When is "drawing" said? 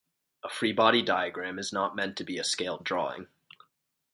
2.83-3.27